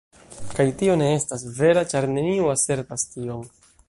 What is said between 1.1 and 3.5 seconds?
estas vera, ĉar neniu asertas tion.